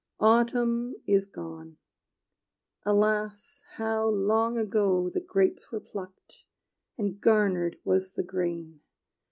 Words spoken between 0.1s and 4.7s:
Autumn is gone: alas, how long